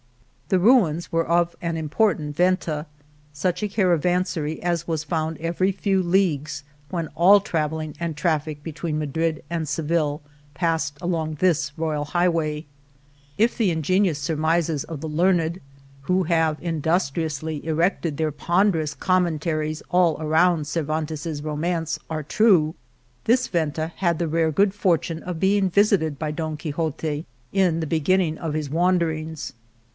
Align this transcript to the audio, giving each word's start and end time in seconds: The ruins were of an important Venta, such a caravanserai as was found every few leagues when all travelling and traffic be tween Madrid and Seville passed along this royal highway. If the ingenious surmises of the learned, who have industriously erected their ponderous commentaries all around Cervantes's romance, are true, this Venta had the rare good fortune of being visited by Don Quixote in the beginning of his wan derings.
The 0.49 0.57
ruins 0.59 1.11
were 1.11 1.25
of 1.27 1.55
an 1.61 1.77
important 1.77 2.35
Venta, 2.35 2.87
such 3.31 3.61
a 3.63 3.69
caravanserai 3.69 4.59
as 4.61 4.87
was 4.87 5.03
found 5.05 5.37
every 5.37 5.71
few 5.71 6.01
leagues 6.03 6.63
when 6.89 7.07
all 7.09 7.39
travelling 7.39 7.95
and 8.01 8.17
traffic 8.17 8.61
be 8.63 8.73
tween 8.73 8.97
Madrid 8.97 9.43
and 9.49 9.67
Seville 9.69 10.21
passed 10.55 10.97
along 11.01 11.35
this 11.35 11.71
royal 11.77 12.03
highway. 12.03 12.65
If 13.37 13.57
the 13.57 13.69
ingenious 13.71 14.17
surmises 14.19 14.83
of 14.85 14.99
the 15.01 15.07
learned, 15.07 15.61
who 16.01 16.23
have 16.23 16.57
industriously 16.61 17.63
erected 17.65 18.17
their 18.17 18.31
ponderous 18.31 18.95
commentaries 18.95 19.83
all 19.91 20.17
around 20.19 20.65
Cervantes's 20.65 21.43
romance, 21.43 21.97
are 22.09 22.23
true, 22.23 22.75
this 23.25 23.47
Venta 23.47 23.93
had 23.97 24.19
the 24.19 24.27
rare 24.27 24.51
good 24.51 24.73
fortune 24.73 25.21
of 25.23 25.39
being 25.39 25.69
visited 25.69 26.17
by 26.19 26.31
Don 26.31 26.57
Quixote 26.57 27.25
in 27.53 27.79
the 27.79 27.87
beginning 27.87 28.37
of 28.39 28.53
his 28.55 28.69
wan 28.69 28.99
derings. 28.99 29.53